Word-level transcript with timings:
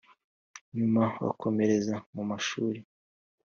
Nyuma 0.77 1.03
bukomereza 1.23 1.95
mu 2.13 2.23
mashuri 2.29 2.79